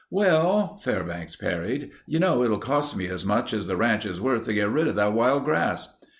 [0.09, 4.45] "Well," Fairbanks parried, "you know it'll cost me as much as the ranch is worth
[4.45, 5.95] to get rid of that wild grass."